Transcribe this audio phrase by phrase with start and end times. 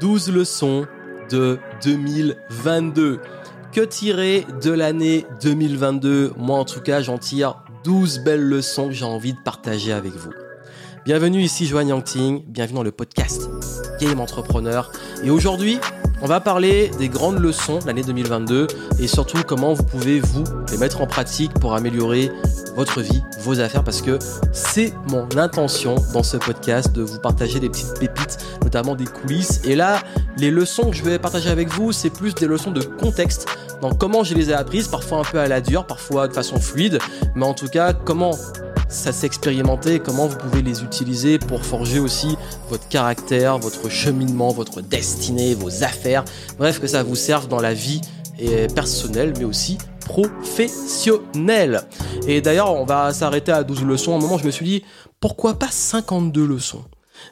[0.00, 0.86] 12 leçons
[1.30, 3.20] de 2022.
[3.72, 8.94] Que tirer de l'année 2022 Moi en tout cas j'en tire 12 belles leçons que
[8.94, 10.30] j'ai envie de partager avec vous.
[11.04, 13.48] Bienvenue ici Joanne Yangting, bienvenue dans le podcast
[14.00, 14.90] Game Entrepreneur.
[15.22, 15.78] Et aujourd'hui,
[16.22, 18.66] on va parler des grandes leçons de l'année 2022
[18.98, 22.30] et surtout comment vous pouvez vous les mettre en pratique pour améliorer
[22.74, 24.18] votre vie, vos affaires, parce que
[24.52, 29.60] c'est mon intention dans ce podcast de vous partager des petites pépites, notamment des coulisses.
[29.64, 30.02] Et là,
[30.36, 33.46] les leçons que je vais partager avec vous, c'est plus des leçons de contexte.
[33.80, 36.60] Donc comment je les ai apprises, parfois un peu à la dure, parfois de façon
[36.60, 36.98] fluide,
[37.34, 38.32] mais en tout cas comment
[38.88, 39.28] ça s'est
[40.04, 42.36] comment vous pouvez les utiliser pour forger aussi
[42.68, 46.24] votre caractère, votre cheminement, votre destinée, vos affaires.
[46.58, 48.00] Bref, que ça vous serve dans la vie
[48.74, 51.82] personnelle, mais aussi professionnelle.
[52.26, 54.12] Et d'ailleurs, on va s'arrêter à 12 leçons.
[54.12, 54.84] À un moment, je me suis dit,
[55.20, 56.84] pourquoi pas 52 leçons?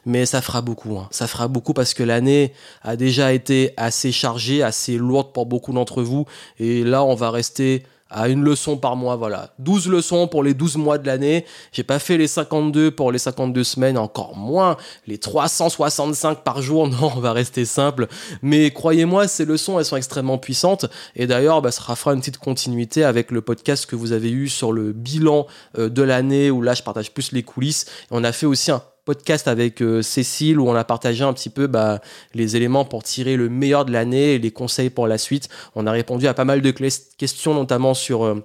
[0.05, 1.07] Mais ça fera beaucoup, hein.
[1.11, 5.73] ça fera beaucoup parce que l'année a déjà été assez chargée, assez lourde pour beaucoup
[5.73, 6.25] d'entre vous,
[6.59, 9.53] et là on va rester à une leçon par mois, voilà.
[9.59, 11.45] 12 leçons pour les 12 mois de l'année.
[11.71, 16.87] J'ai pas fait les 52 pour les 52 semaines, encore moins les 365 par jour.
[16.95, 18.07] Non, on va rester simple.
[18.41, 20.85] Mais croyez-moi, ces leçons, elles sont extrêmement puissantes.
[21.15, 24.49] Et d'ailleurs, bah, ça fera une petite continuité avec le podcast que vous avez eu
[24.49, 25.47] sur le bilan
[25.77, 27.85] euh, de l'année, où là, je partage plus les coulisses.
[28.11, 31.49] on a fait aussi un podcast avec euh, Cécile où on a partagé un petit
[31.49, 32.01] peu bah,
[32.33, 35.47] les éléments pour tirer le meilleur de l'année et les conseils pour la suite.
[35.75, 38.43] On a répondu à pas mal de questions, notamment sur euh,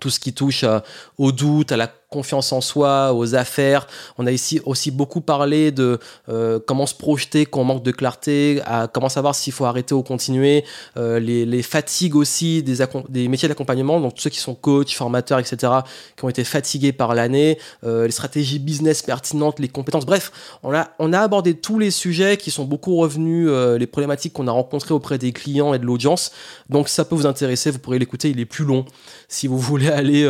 [0.00, 0.64] tout ce qui touche
[1.18, 3.86] au doute, à la confiance en soi, aux affaires.
[4.18, 7.92] On a ici aussi beaucoup parlé de euh, comment se projeter quand on manque de
[7.92, 10.64] clarté, à comment savoir s'il faut arrêter ou continuer,
[10.96, 15.72] euh, les, fatigues aussi des, des métiers d'accompagnement, donc ceux qui sont coachs, formateurs, etc.,
[16.16, 20.04] qui ont été fatigués par l'année, euh, les stratégies business pertinentes, les compétences.
[20.04, 20.32] Bref,
[20.64, 24.48] on a, on a abordé tous les sujets qui sont beaucoup revenus, les problématiques qu'on
[24.48, 26.32] a rencontrées auprès des clients et de l'audience.
[26.68, 28.84] Donc ça peut vous intéresser, vous pourrez l'écouter, il est plus long.
[29.28, 30.26] Si vous voulez aller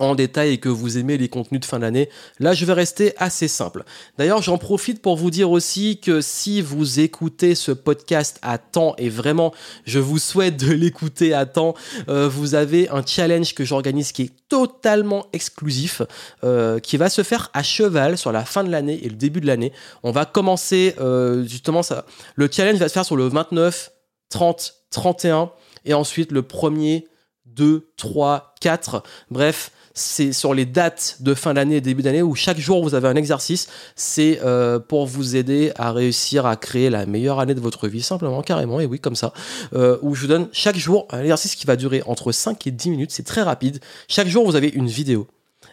[0.00, 2.08] en détail et que vous aimez les contenus de fin d'année,
[2.40, 3.84] là je vais rester assez simple.
[4.18, 8.94] D'ailleurs j'en profite pour vous dire aussi que si vous écoutez ce podcast à temps
[8.98, 9.52] et vraiment
[9.84, 11.74] je vous souhaite de l'écouter à temps,
[12.08, 16.02] euh, vous avez un challenge que j'organise qui est totalement exclusif,
[16.42, 19.40] euh, qui va se faire à cheval sur la fin de l'année et le début
[19.40, 19.72] de l'année.
[20.02, 22.06] On va commencer euh, justement ça.
[22.34, 23.92] Le challenge va se faire sur le 29,
[24.30, 25.50] 30, 31
[25.84, 27.04] et ensuite le 1er
[27.46, 29.02] 2, 3, 4.
[29.30, 32.94] Bref, c'est sur les dates de fin d'année et début d'année où chaque jour vous
[32.94, 33.68] avez un exercice.
[33.96, 38.02] C'est euh, pour vous aider à réussir à créer la meilleure année de votre vie,
[38.02, 39.32] simplement, carrément, et oui, comme ça.
[39.74, 42.70] Euh, où je vous donne chaque jour un exercice qui va durer entre 5 et
[42.70, 43.10] 10 minutes.
[43.10, 43.80] C'est très rapide.
[44.08, 45.26] Chaque jour, vous avez une vidéo.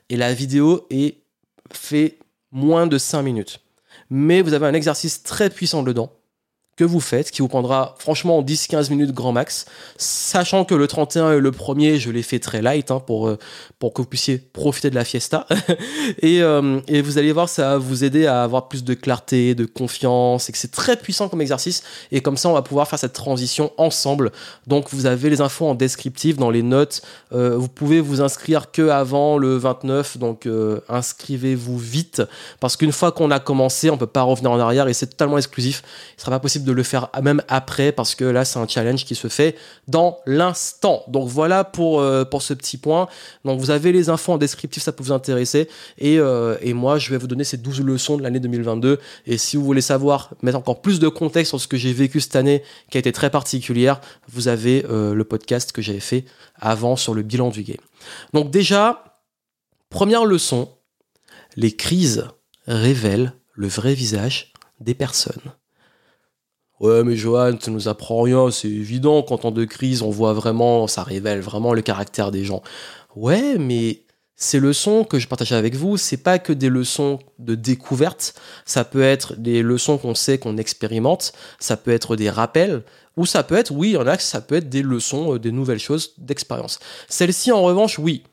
[0.09, 1.17] Et la vidéo est
[1.71, 2.17] fait
[2.51, 3.61] moins de 5 minutes.
[4.09, 6.11] Mais vous avez un exercice très puissant dedans
[6.77, 9.65] que vous faites, qui vous prendra franchement 10-15 minutes grand max,
[9.97, 13.39] sachant que le 31 et le 1er, je l'ai fait très light hein, pour, euh,
[13.79, 15.47] pour que vous puissiez profiter de la fiesta.
[16.21, 19.55] et, euh, et, vous allez voir, ça va vous aider à avoir plus de clarté,
[19.55, 21.81] de confiance, et que c'est très puissant comme exercice.
[22.11, 24.31] Et comme ça, on va pouvoir faire cette transition ensemble.
[24.67, 27.01] Donc, vous avez les infos en descriptif dans les notes.
[27.33, 30.47] Euh, vous pouvez vous inscrire que avant le 29, donc
[30.89, 32.21] inscrivez-vous vite,
[32.59, 35.39] parce qu'une fois qu'on a commencé, on peut pas revenir en arrière et c'est totalement
[35.39, 35.81] exclusif.
[36.17, 39.05] Il sera pas possible de le faire même après parce que là c'est un challenge
[39.05, 39.55] qui se fait
[39.87, 41.03] dans l'instant.
[41.07, 43.07] Donc voilà pour, euh, pour ce petit point.
[43.45, 45.69] Donc vous avez les infos en descriptif, ça peut vous intéresser.
[45.97, 48.99] Et, euh, et moi je vais vous donner ces 12 leçons de l'année 2022.
[49.25, 52.19] Et si vous voulez savoir, mettre encore plus de contexte sur ce que j'ai vécu
[52.19, 56.25] cette année qui a été très particulière, vous avez euh, le podcast que j'avais fait
[56.55, 57.77] avant sur le bilan du game.
[58.33, 59.21] Donc déjà,
[59.89, 60.69] première leçon,
[61.55, 62.27] les crises
[62.67, 64.51] révèlent le vrai visage
[64.81, 65.53] des personnes.
[66.79, 70.33] Ouais, mais Johan, ça nous apprend rien, c'est évident qu'en temps de crise, on voit
[70.33, 72.61] vraiment, ça révèle vraiment le caractère des gens.
[73.15, 74.03] Ouais, mais
[74.35, 78.35] ces leçons que je partage avec vous, c'est pas que des leçons de découverte,
[78.65, 82.83] ça peut être des leçons qu'on sait qu'on expérimente, ça peut être des rappels,
[83.15, 85.79] ou ça peut être, oui, en a, ça peut être des leçons, euh, des nouvelles
[85.79, 86.77] choses d'expérience.
[87.09, 88.23] Celle-ci, en revanche, oui,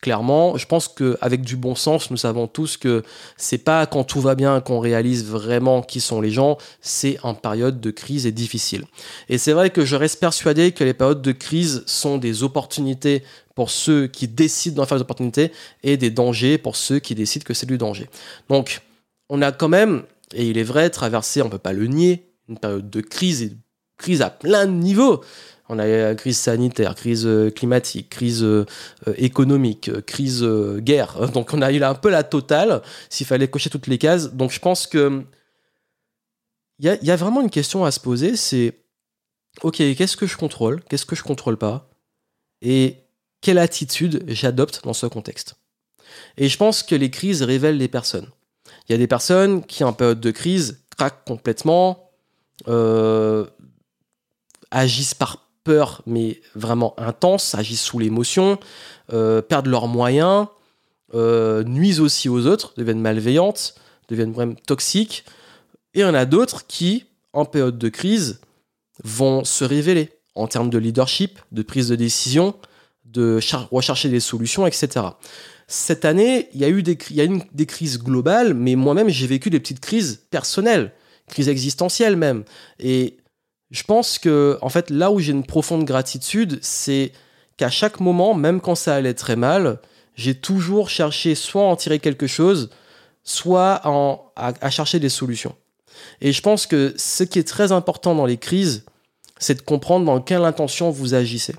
[0.00, 3.02] Clairement, je pense qu'avec du bon sens, nous savons tous que
[3.36, 7.34] c'est pas quand tout va bien qu'on réalise vraiment qui sont les gens, c'est en
[7.34, 8.84] période de crise et difficile.
[9.28, 13.24] Et c'est vrai que je reste persuadé que les périodes de crise sont des opportunités
[13.56, 15.50] pour ceux qui décident d'en faire des opportunités
[15.82, 18.08] et des dangers pour ceux qui décident que c'est du danger.
[18.48, 18.82] Donc,
[19.28, 22.58] on a quand même, et il est vrai, traversé, on peut pas le nier, une
[22.58, 23.52] période de crise et
[23.96, 25.22] crise à plein de niveaux.
[25.68, 28.64] On a la crise sanitaire, crise euh, climatique, crise euh,
[29.06, 30.44] euh, économique, crise
[30.78, 31.30] guerre.
[31.32, 34.32] Donc on a eu un peu la totale, s'il fallait cocher toutes les cases.
[34.32, 35.24] Donc je pense que
[36.80, 38.78] il y a, vraiment une question à se poser, c'est
[39.62, 41.90] ok, qu'est-ce que je contrôle, qu'est-ce que je contrôle pas,
[42.62, 42.98] et
[43.40, 45.56] quelle attitude j'adopte dans ce contexte.
[46.36, 48.28] Et je pense que les crises révèlent les personnes.
[48.88, 52.12] Il y a des personnes qui, en période de crise, craquent complètement,
[54.70, 58.58] agissent par peur, mais vraiment intense, agissent sous l'émotion,
[59.12, 60.46] euh, perdent leurs moyens,
[61.12, 63.74] euh, nuisent aussi aux autres, deviennent malveillantes,
[64.08, 65.26] deviennent vraiment toxiques.
[65.92, 67.04] Et il y en a d'autres qui,
[67.34, 68.40] en période de crise,
[69.04, 72.54] vont se révéler en termes de leadership, de prise de décision,
[73.04, 73.38] de
[73.70, 75.04] rechercher des solutions, etc.
[75.66, 79.50] Cette année, il y a eu des, une, des crises globales, mais moi-même, j'ai vécu
[79.50, 80.92] des petites crises personnelles,
[81.28, 82.44] crises existentielles même.
[82.78, 83.18] Et
[83.70, 87.12] je pense que, en fait, là où j'ai une profonde gratitude, c'est
[87.56, 89.80] qu'à chaque moment, même quand ça allait très mal,
[90.14, 92.70] j'ai toujours cherché soit à en tirer quelque chose,
[93.24, 93.82] soit
[94.36, 95.54] à, chercher des solutions.
[96.20, 98.84] Et je pense que ce qui est très important dans les crises,
[99.38, 101.54] c'est de comprendre dans quelle intention vous agissez.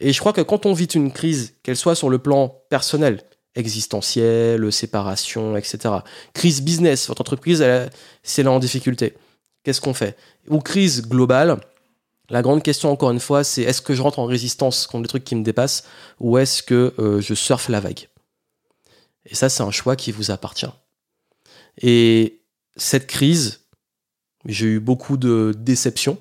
[0.00, 3.20] Et je crois que quand on vit une crise, qu'elle soit sur le plan personnel,
[3.54, 5.94] existentiel, séparation, etc.,
[6.34, 7.64] crise business, votre entreprise,
[8.22, 9.14] c'est là en difficulté,
[9.66, 10.16] qu'est-ce qu'on fait?
[10.48, 11.58] Ou crise globale,
[12.30, 15.08] la grande question, encore une fois, c'est est-ce que je rentre en résistance contre les
[15.08, 15.82] trucs qui me dépassent
[16.20, 18.08] ou est-ce que euh, je surfe la vague?
[19.24, 20.70] Et ça, c'est un choix qui vous appartient.
[21.82, 22.42] Et
[22.76, 23.66] cette crise,
[24.44, 26.18] j'ai eu beaucoup de déceptions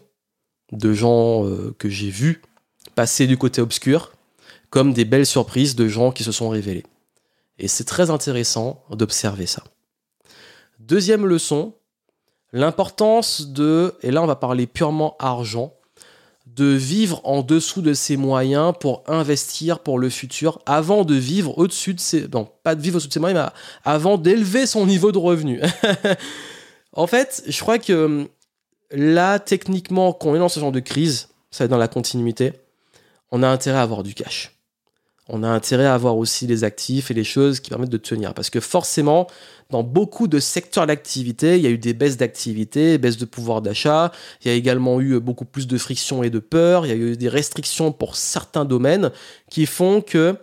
[0.72, 2.42] de gens euh, que j'ai vus
[2.96, 4.14] passer du côté obscur,
[4.72, 6.86] comme des belles surprises de gens qui se sont révélés.
[7.60, 9.64] Et c'est très intéressant d'observer ça.
[10.80, 11.76] Deuxième leçon,
[12.56, 15.74] l'importance de, et là on va parler purement argent,
[16.48, 21.58] de vivre en dessous de ses moyens pour investir pour le futur avant de vivre
[21.58, 22.30] au-dessus de ses...
[22.30, 23.52] Non, pas de vivre au-dessus de ses moyens, mais
[23.84, 25.62] avant d'élever son niveau de revenu.
[26.94, 28.30] en fait, je crois que
[28.90, 31.90] là, techniquement, quand on est dans ce genre de crise, ça va être dans la
[31.90, 32.54] continuité,
[33.32, 34.55] on a intérêt à avoir du cash
[35.28, 38.34] on a intérêt à avoir aussi les actifs et les choses qui permettent de tenir.
[38.34, 39.28] Parce que forcément,
[39.72, 43.62] dans beaucoup de secteurs d'activité, il y a eu des baisses d'activité, baisses de pouvoir
[43.62, 44.12] d'achat,
[44.44, 46.96] il y a également eu beaucoup plus de friction et de peur, il y a
[46.96, 49.12] eu des restrictions pour certains domaines
[49.50, 50.36] qui font que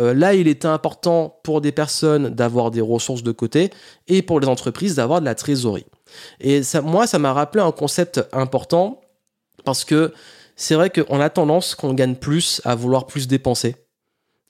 [0.00, 3.70] euh, là, il était important pour des personnes d'avoir des ressources de côté
[4.08, 5.86] et pour les entreprises d'avoir de la trésorerie.
[6.40, 9.00] Et moi, ça m'a rappelé un concept important
[9.64, 10.12] parce que
[10.56, 13.76] c'est vrai qu'on a tendance, qu'on gagne plus, à vouloir plus dépenser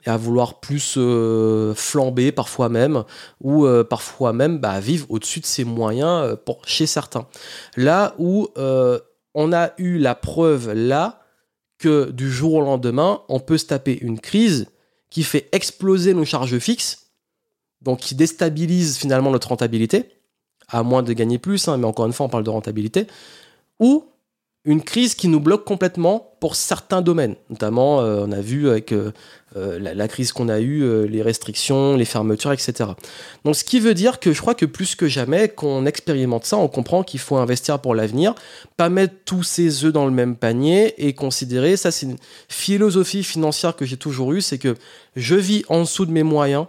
[0.08, 3.05] à vouloir plus euh, flamber parfois même,
[3.41, 7.26] ou euh, parfois même bah, vivre au-dessus de ses moyens euh, chez certains.
[7.76, 8.49] Là où
[9.35, 11.20] on a eu la preuve là
[11.79, 14.67] que du jour au lendemain, on peut se taper une crise
[15.11, 17.11] qui fait exploser nos charges fixes,
[17.82, 20.08] donc qui déstabilise finalement notre rentabilité,
[20.69, 23.06] à moins de gagner plus, hein, mais encore une fois on parle de rentabilité,
[23.79, 24.06] ou
[24.67, 27.37] une crise qui nous bloque complètement pour certains domaines.
[27.51, 29.13] Notamment, euh, on a vu avec euh,
[29.57, 32.91] euh, la, crise qu'on a eue, les restrictions, les fermetures, etc.
[33.45, 36.57] Donc, ce qui veut dire que je crois que plus que jamais, qu'on expérimente ça,
[36.59, 38.35] on comprend qu'il faut investir pour l'avenir,
[38.77, 42.17] pas mettre tous ses œufs dans le même panier et considérer, ça c'est une
[42.49, 44.75] philosophie financière que j'ai toujours eue, c'est que
[45.15, 46.67] je vis en dessous de mes moyens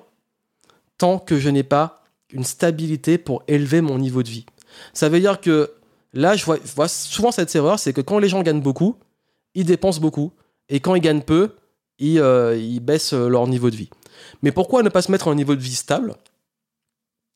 [0.99, 4.45] tant que je n'ai pas une stabilité pour élever mon niveau de vie.
[4.93, 5.71] Ça veut dire que
[6.17, 8.95] Là, je vois, souvent cette erreur, c'est que quand les gens gagnent beaucoup,
[9.53, 10.31] ils dépensent beaucoup.
[10.67, 11.51] Et quand ils gagnent peu,
[11.99, 13.91] ils, euh, baissent euh, leur niveau de vie.
[14.41, 16.15] Mais pourquoi ne pas se mettre à un niveau de vie stable?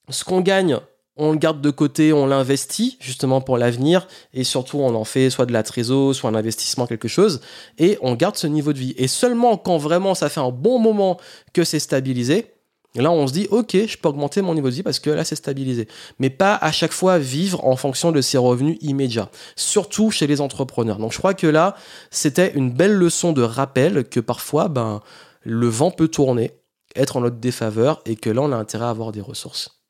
[0.09, 0.79] Ce qu'on gagne,
[1.15, 5.29] on le garde de côté, on l'investit justement pour l'avenir, et surtout on en fait
[5.29, 7.39] soit de la trésor, soit un investissement, quelque chose,
[7.77, 8.95] et on garde ce niveau de vie.
[8.97, 11.19] Et seulement quand vraiment ça fait un bon moment
[11.53, 12.51] que c'est stabilisé,
[12.95, 15.23] Là, on se dit, ok, je peux augmenter mon niveau de vie parce que là,
[15.23, 15.87] c'est stabilisé.
[16.19, 19.29] Mais pas à chaque fois vivre en fonction de ses revenus immédiats.
[19.55, 20.97] Surtout chez les entrepreneurs.
[20.97, 21.75] Donc, je crois que là,
[22.09, 25.01] c'était une belle leçon de rappel que parfois, ben,
[25.43, 26.51] le vent peut tourner,
[26.95, 29.80] être en notre défaveur et que là, on a intérêt à avoir des ressources.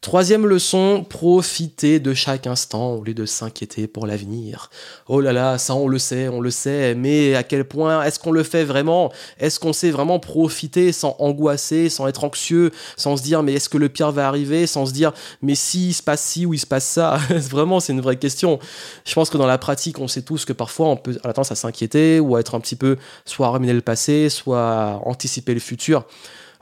[0.00, 4.70] Troisième leçon, profiter de chaque instant au lieu de s'inquiéter pour l'avenir.
[5.08, 8.20] Oh là là, ça on le sait, on le sait, mais à quel point est-ce
[8.20, 9.12] qu'on le fait vraiment?
[9.40, 13.68] Est-ce qu'on sait vraiment profiter sans angoisser, sans être anxieux, sans se dire mais est-ce
[13.68, 15.12] que le pire va arriver, sans se dire
[15.42, 17.18] mais si il se passe ci ou il se passe ça?
[17.30, 18.60] Vraiment, c'est une vraie question.
[19.04, 21.50] Je pense que dans la pratique, on sait tous que parfois on peut à tendance
[21.50, 25.60] à s'inquiéter ou à être un petit peu soit à le passé, soit anticiper le
[25.60, 26.04] futur.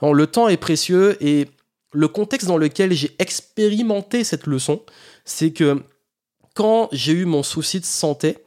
[0.01, 1.47] le temps est précieux et
[1.91, 4.81] le contexte dans lequel j'ai expérimenté cette leçon,
[5.25, 5.83] c'est que
[6.53, 8.37] quand j'ai eu mon souci de santé,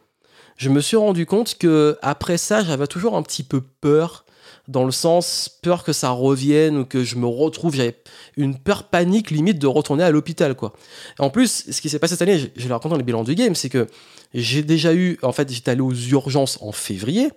[0.57, 4.25] je me suis rendu compte que après ça, j'avais toujours un petit peu peur
[4.69, 7.75] dans le sens peur que ça revienne ou que je me retrouve.
[7.75, 7.97] J'avais
[8.37, 10.75] une peur panique limite de retourner à l'hôpital, quoi.
[11.19, 13.25] En plus, ce qui s'est passé cette année, je, je le raconte dans les bilans
[13.25, 13.87] du game, c'est que
[14.35, 17.31] j'ai déjà eu, en fait, j'étais allé aux urgences en février.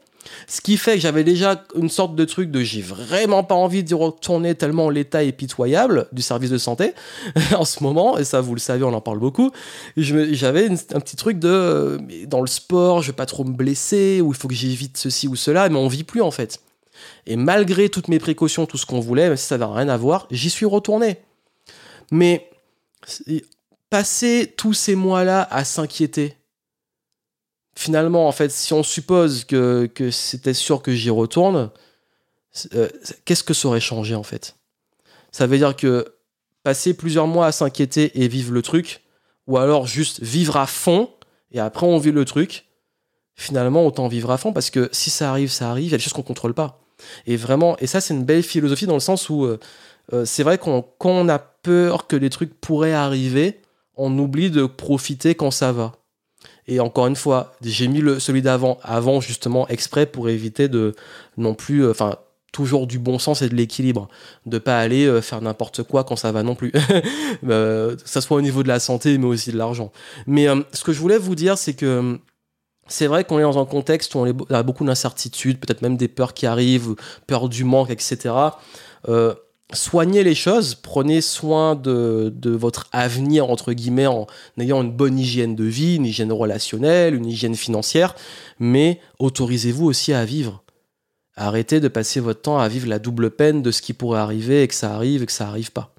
[0.48, 3.84] Ce qui fait que j'avais déjà une sorte de truc de j'ai vraiment pas envie
[3.84, 6.94] d'y retourner tellement l'état est pitoyable du service de santé
[7.56, 9.52] en ce moment, et ça vous le savez, on en parle beaucoup.
[9.98, 14.32] J'avais un petit truc de dans le sport, je vais pas trop me blesser, ou
[14.32, 16.60] il faut que j'évite ceci ou cela, mais on vit plus en fait.
[17.26, 19.98] Et malgré toutes mes précautions, tout ce qu'on voulait, même si ça n'a rien à
[19.98, 21.18] voir, j'y suis retourné.
[22.12, 22.50] Mais
[23.90, 26.36] passer tous ces mois-là à s'inquiéter,
[27.76, 31.72] finalement, en fait, si on suppose que, c'était sûr que j'y retourne,
[32.76, 32.90] euh,
[33.26, 34.56] qu'est-ce que ça aurait changé en fait?
[35.32, 36.14] Ça veut dire que
[36.62, 39.02] passer plusieurs mois à s'inquiéter et vivre le truc,
[39.48, 41.10] ou alors juste vivre à fond
[41.52, 42.66] et après on vit le truc,
[43.36, 45.98] finalement autant vivre à fond parce que si ça arrive, ça arrive, il y a
[45.98, 46.82] des choses qu'on contrôle pas.
[47.26, 49.60] Et vraiment, et ça c'est une belle philosophie dans le sens où euh,
[50.14, 53.62] euh, c'est vrai qu'on a peur que les trucs pourraient arriver,
[53.96, 55.94] on oublie de profiter quand ça va.
[56.68, 60.94] Et encore une fois, j'ai mis le, celui d'avant, avant justement exprès pour éviter de
[61.38, 62.18] non plus, euh, enfin,
[62.52, 64.08] toujours du bon sens et de l'équilibre,
[64.46, 66.72] de pas aller euh, faire n'importe quoi quand ça va non plus,
[67.48, 69.92] euh, que ça soit au niveau de la santé, mais aussi de l'argent.
[70.28, 72.20] Mais ce que je voulais vous dire, c'est que
[72.88, 76.08] c'est vrai qu'on est dans un contexte où on a beaucoup d'incertitudes, peut-être même des
[76.08, 76.96] peurs qui arrivent,
[77.28, 78.34] peur du manque, etc.
[79.72, 84.28] Soignez les choses, prenez soin de, votre avenir, entre guillemets, en
[84.60, 88.16] ayant une bonne hygiène de vie, une hygiène relationnelle, une hygiène financière,
[88.60, 90.64] mais autorisez-vous aussi à vivre.
[91.36, 94.62] Arrêtez de passer votre temps à vivre la double peine de ce qui pourrait arriver
[94.62, 95.96] et que ça arrive et que ça arrive pas.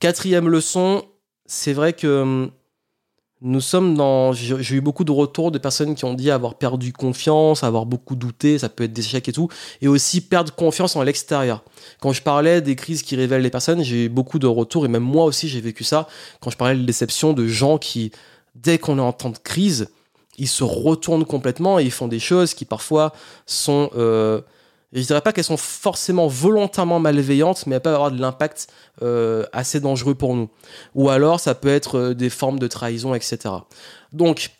[0.00, 1.04] Quatrième leçon,
[1.46, 2.50] c'est vrai que hum,
[3.46, 4.32] nous sommes dans.
[4.32, 8.16] J'ai eu beaucoup de retours de personnes qui ont dit avoir perdu confiance, avoir beaucoup
[8.16, 9.48] douté, ça peut être des échecs et tout,
[9.80, 11.62] et aussi perdre confiance en l'extérieur.
[12.00, 14.88] Quand je parlais des crises qui révèlent les personnes, j'ai eu beaucoup de retours, et
[14.88, 16.08] même moi aussi j'ai vécu ça,
[16.40, 18.10] quand je parlais de déception de gens qui,
[18.56, 19.90] dès qu'on est en temps de crise,
[20.38, 23.12] ils se retournent complètement et ils font des choses qui parfois
[23.46, 23.90] sont.
[23.96, 24.40] Euh,
[25.02, 28.68] je dirais pas qu'elles sont forcément volontairement malveillantes, mais elles peuvent avoir de l'impact
[29.02, 30.48] euh, assez dangereux pour nous.
[30.94, 33.54] Ou alors, ça peut être euh, des formes de trahison, etc.
[34.12, 34.52] Donc,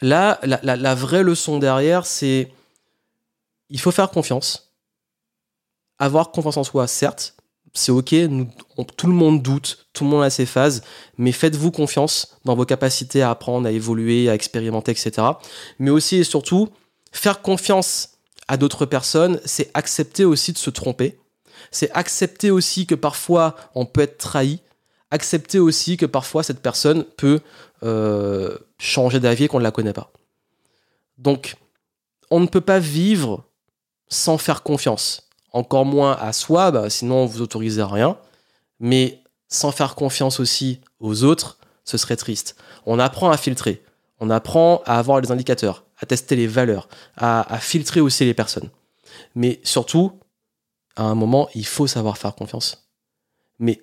[0.00, 2.52] là, la, vraie leçon derrière, c'est
[3.68, 4.72] il faut faire confiance.
[5.98, 7.34] Avoir confiance en soi, certes,
[7.74, 8.14] c'est ok,
[8.96, 10.82] tout le monde doute, tout le monde a ses phases,
[11.16, 15.26] mais faites-vous confiance dans vos capacités à apprendre, à évoluer, à expérimenter, etc.
[15.78, 16.68] Mais aussi et surtout,
[17.12, 18.17] faire confiance
[18.48, 21.20] à d'autres personnes, c'est accepter aussi de se tromper.
[21.70, 24.60] C'est accepter aussi que parfois on peut être trahi.
[25.10, 27.40] Accepter aussi que parfois cette personne peut
[27.82, 30.10] euh, changer d'avis et qu'on ne la connaît pas.
[31.18, 31.56] Donc,
[32.30, 33.44] on ne peut pas vivre
[34.08, 35.28] sans faire confiance.
[35.52, 38.18] Encore moins à soi, bah, sinon vous autorisez à rien.
[38.80, 42.56] Mais sans faire confiance aussi aux autres, ce serait triste.
[42.86, 43.82] On apprend à filtrer.
[44.20, 48.70] On apprend à avoir les indicateurs à tester les valeurs, à, filtrer aussi les personnes.
[49.34, 50.18] Mais surtout,
[50.96, 52.90] à un moment, il faut savoir faire confiance.
[53.58, 53.80] Mais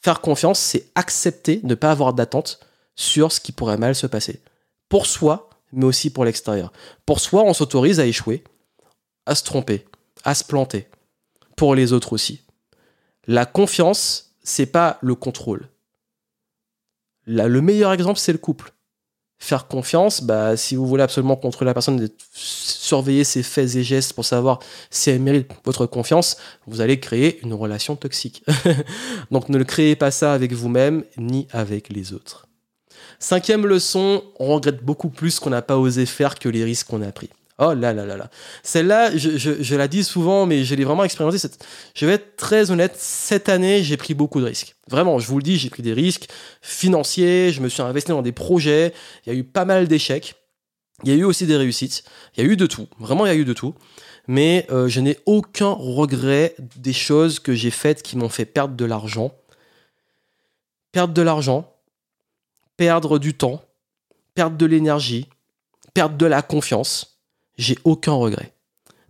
[0.00, 2.60] faire confiance, c'est accepter ne pas avoir d'attente
[2.94, 4.42] sur ce qui pourrait mal se passer.
[4.88, 6.72] Pour soi, mais aussi pour l'extérieur.
[7.04, 8.42] Pour soi, on s'autorise à échouer,
[9.26, 9.86] à se tromper,
[10.24, 10.88] à se planter.
[11.56, 12.44] Pour les autres aussi.
[13.26, 15.68] La confiance, c'est pas le contrôle.
[17.26, 18.72] le meilleur exemple, c'est le couple
[19.38, 24.12] faire confiance, bah, si vous voulez absolument contrôler la personne, surveiller ses faits et gestes
[24.12, 24.58] pour savoir
[24.90, 28.44] si elle mérite votre confiance, vous allez créer une relation toxique.
[29.30, 32.46] Donc ne le créez pas ça avec vous-même ni avec les autres.
[33.20, 37.02] Cinquième leçon, on regrette beaucoup plus qu'on n'a pas osé faire que les risques qu'on
[37.02, 37.30] a pris.
[37.60, 38.30] Oh là là là là.
[38.62, 41.38] Celle-là, je, la dis souvent, mais je l'ai vraiment expérimenté.
[41.38, 41.64] Cette...
[41.92, 44.76] Je vais être très honnête, cette année, j'ai pris beaucoup de risques.
[44.88, 46.28] Vraiment, je vous le dis, j'ai pris des risques
[46.62, 48.94] financiers, je me suis investi dans des projets,
[49.26, 50.36] il y a eu pas mal d'échecs,
[51.02, 52.04] il y a eu aussi des réussites,
[52.36, 52.86] il y a eu de tout.
[53.00, 53.74] Vraiment, il y a eu de tout.
[54.28, 58.76] Mais euh, je n'ai aucun regret des choses que j'ai faites qui m'ont fait perdre
[58.76, 59.32] de l'argent.
[60.92, 61.74] Perdre de l'argent,
[62.76, 63.62] perdre du temps,
[64.34, 65.28] perdre de l'énergie,
[65.92, 67.17] perdre de la confiance
[67.58, 68.52] j'ai aucun regret.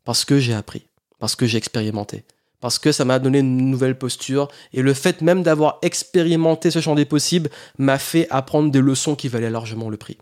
[0.05, 0.87] Parce que j'ai appris,
[1.19, 2.25] parce que j'ai expérimenté,
[2.61, 4.49] parce que ça m'a donné une nouvelle posture.
[4.73, 9.15] Et le fait même d'avoir expérimenté ce champ des possibles m'a fait apprendre des leçons
[9.15, 10.19] qui valaient largement le prix.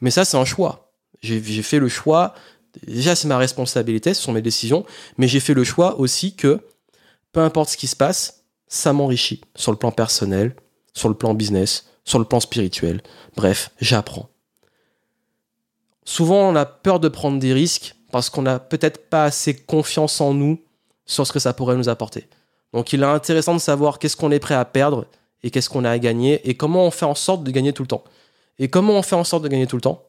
[0.00, 0.92] Mais ça, c'est un choix.
[1.22, 2.34] J'ai fait le choix,
[2.86, 4.84] déjà c'est ma responsabilité, ce sont mes décisions,
[5.18, 6.60] mais j'ai fait le choix aussi que,
[7.30, 10.56] peu importe ce qui se passe, ça m'enrichit sur le plan personnel,
[10.94, 13.02] sur le plan business, sur le plan spirituel.
[13.36, 14.31] Bref, j'apprends.
[16.04, 20.20] Souvent, on a peur de prendre des risques parce qu'on n'a peut-être pas assez confiance
[20.20, 20.60] en nous
[21.06, 22.28] sur ce que ça pourrait nous apporter.
[22.72, 25.06] Donc il est intéressant de savoir qu'est-ce qu'on est prêt à perdre
[25.42, 27.82] et qu'est-ce qu'on a à gagner et comment on fait en sorte de gagner tout
[27.82, 28.04] le temps.
[28.58, 30.04] Et comment on fait en sorte de gagner tout le temps?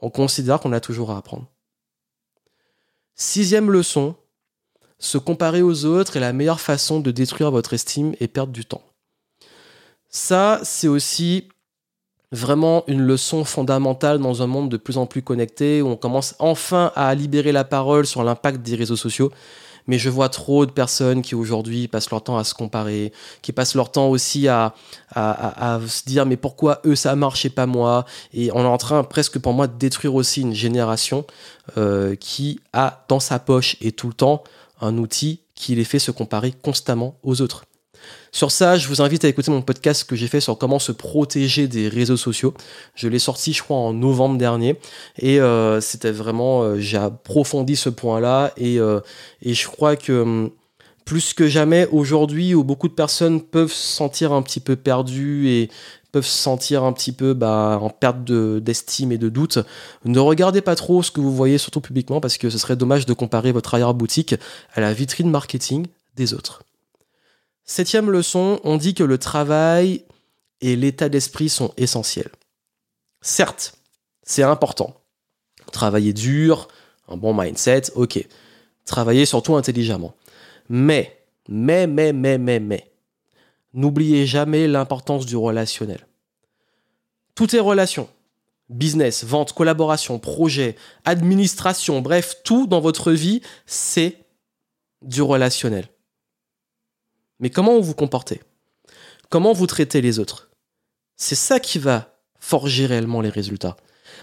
[0.00, 1.46] On considère qu'on a toujours à apprendre.
[3.14, 4.14] Sixième leçon,
[4.98, 8.64] se comparer aux autres est la meilleure façon de détruire votre estime et perdre du
[8.64, 8.82] temps.
[10.08, 11.48] Ça, c'est aussi
[12.32, 16.34] vraiment une leçon fondamentale dans un monde de plus en plus connecté où on commence
[16.38, 19.30] enfin à libérer la parole sur l'impact des réseaux sociaux
[19.86, 23.12] mais je vois trop de personnes qui aujourd'hui passent leur temps à se comparer,
[23.42, 24.74] qui passent leur temps aussi à,
[25.14, 28.04] se dire mais pourquoi eux ça marche et pas moi?
[28.32, 31.26] Et on est en train presque pour moi de détruire aussi une génération
[31.78, 34.42] euh, qui a dans sa poche et tout le temps
[34.80, 37.64] un outil qui les fait se comparer constamment aux autres.
[38.34, 40.90] Sur ça, je vous invite à écouter mon podcast que j'ai fait sur comment se
[40.90, 42.54] protéger des réseaux sociaux.
[42.94, 44.78] Je l'ai sorti, je crois, en novembre dernier.
[45.18, 48.52] Et euh, c'était vraiment, euh, j'ai approfondi ce point-là.
[48.56, 49.00] Et, euh,
[49.42, 50.50] et je crois que hum,
[51.04, 55.50] plus que jamais aujourd'hui, où beaucoup de personnes peuvent se sentir un petit peu perdues
[55.50, 55.70] et
[56.10, 59.58] peuvent se sentir un petit peu bah, en perte d'estime et de doute.
[60.06, 63.04] Ne regardez pas trop ce que vous voyez, surtout publiquement, parce que ce serait dommage
[63.04, 64.36] de comparer votre arrière-boutique
[64.74, 65.86] à la vitrine marketing
[66.16, 66.62] des autres.
[67.64, 70.04] Septième leçon, on dit que le travail
[70.60, 72.30] et l'état d'esprit sont essentiels.
[73.20, 73.74] Certes,
[74.22, 75.00] c'est important.
[75.72, 76.68] Travailler dur,
[77.08, 78.26] un bon mindset, ok.
[78.84, 80.14] Travailler surtout intelligemment.
[80.68, 82.92] Mais, mais, mais, mais, mais, mais,
[83.74, 86.06] n'oubliez jamais l'importance du relationnel.
[87.34, 88.08] Tout est relation.
[88.68, 94.18] Business, vente, collaboration, projet, administration, bref, tout dans votre vie, c'est
[95.02, 95.88] du relationnel.
[97.42, 98.40] Mais comment vous vous comportez?
[99.28, 100.50] Comment vous traitez les autres?
[101.16, 103.76] C'est ça qui va forger réellement les résultats.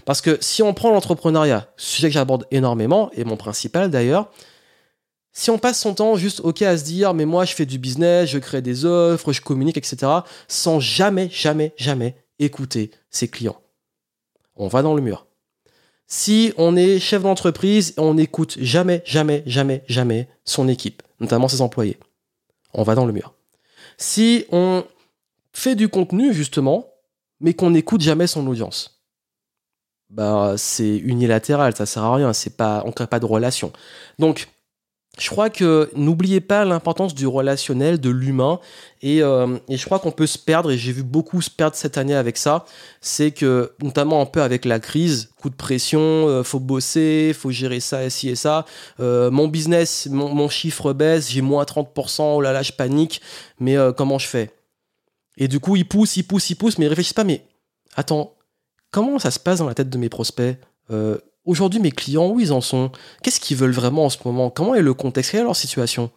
[0.05, 4.31] Parce que si on prend l'entrepreneuriat, sujet que j'aborde énormément, et mon principal d'ailleurs,
[5.33, 7.77] si on passe son temps juste ok à se dire mais moi je fais du
[7.77, 10.11] business, je crée des offres, je communique, etc.,
[10.47, 13.61] sans jamais, jamais, jamais écouter ses clients,
[14.55, 15.27] on va dans le mur.
[16.07, 21.61] Si on est chef d'entreprise, on n'écoute jamais, jamais, jamais, jamais son équipe, notamment ses
[21.61, 21.99] employés
[22.73, 23.33] on va dans le mur.
[23.97, 24.85] Si on
[25.53, 26.87] fait du contenu, justement,
[27.39, 29.01] mais qu'on n'écoute jamais son audience,
[30.09, 33.71] bah, c'est unilatéral, ça sert à rien, c'est pas, on crée pas de relation.
[34.17, 34.47] Donc,
[35.19, 38.59] je crois que n'oubliez pas l'importance du relationnel, de l'humain,
[39.03, 41.97] euh, et, je crois qu'on peut se perdre, et j'ai vu beaucoup se perdre cette
[41.97, 42.65] année avec ça,
[43.01, 47.51] c'est que, notamment un peu avec la crise, coup de pression, euh, faut bosser, faut
[47.51, 48.65] gérer ça, et ci et ça,
[48.99, 53.21] euh, mon business, mon, chiffre baisse, j'ai moins 30%, oh là là, je panique,
[53.59, 54.51] mais comment je fais?
[55.37, 57.45] Et du coup, ils poussent, ils poussent, ils poussent, mais ils réfléchissent pas, mais
[57.95, 58.35] attends,
[58.91, 60.57] comment ça se passe dans la tête de mes prospects?
[61.45, 62.91] Aujourd'hui, mes clients, où ils en sont?
[63.23, 64.49] Qu'est-ce qu'ils veulent vraiment en ce moment?
[64.49, 65.31] Comment est le contexte?
[65.31, 66.11] Quelle est leur situation?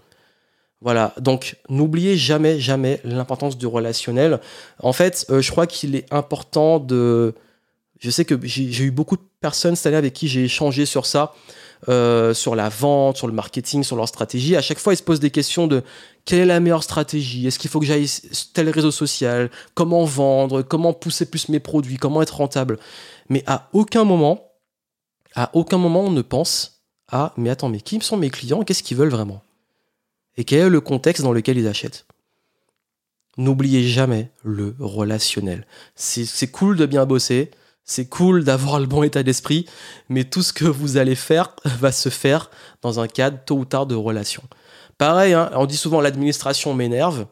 [0.81, 4.41] Voilà, donc n'oubliez jamais, jamais l'importance du relationnel.
[4.81, 7.35] En fait, euh, je crois qu'il est important de...
[8.01, 11.07] Je sais que j'ai eu beaucoup de personnes cette année avec qui j'ai échangé sur
[11.07, 11.35] ça,
[11.89, 14.57] euh, sur la vente, sur le marketing, sur leur stratégie.
[14.57, 15.85] À chaque fois, ils se posent des questions de
[16.25, 17.47] quelle est la meilleure stratégie?
[17.47, 18.11] Est-ce qu'il faut que j'aille
[18.55, 19.51] tel réseau social?
[19.75, 20.63] Comment vendre?
[20.63, 21.97] Comment pousser plus mes produits?
[21.97, 22.81] Comment être rentable?
[23.29, 24.52] Mais à aucun moment,
[25.35, 28.62] à aucun moment on ne pense à mais attends, mais qui sont mes clients?
[28.62, 29.42] Qu'est-ce qu'ils veulent vraiment?
[30.37, 32.07] Et quel est le contexte dans lequel ils achètent?
[33.38, 35.66] N'oubliez jamais le relationnel.
[35.95, 37.51] C'est cool de bien bosser,
[37.85, 39.66] c'est cool d'avoir le bon état d'esprit,
[40.09, 42.51] mais tout ce que vous allez faire va se faire
[42.83, 44.42] dans un cadre tôt ou tard de relation.
[44.99, 47.27] Pareil, hein, on dit souvent l'administration m'énerve.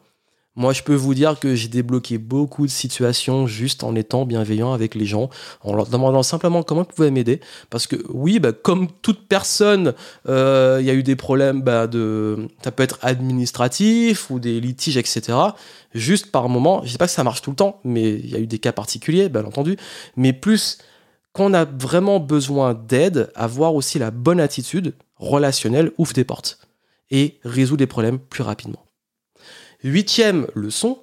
[0.57, 4.73] Moi, je peux vous dire que j'ai débloqué beaucoup de situations juste en étant bienveillant
[4.73, 5.29] avec les gens,
[5.61, 7.39] en leur demandant simplement comment vous pouvez m'aider.
[7.69, 9.93] Parce que oui, bah, comme toute personne,
[10.27, 14.59] euh, il y a eu des problèmes bah, de, ça peut être administratif ou des
[14.59, 15.37] litiges, etc.
[15.93, 18.35] Juste par moment, je sais pas que ça marche tout le temps, mais il y
[18.35, 19.77] a eu des cas particuliers, bien entendu.
[20.17, 20.79] Mais plus
[21.31, 26.59] qu'on a vraiment besoin d'aide, avoir aussi la bonne attitude relationnelle ouvre des portes
[27.09, 28.83] et résout des problèmes plus rapidement.
[29.83, 30.99] Huitième leçon,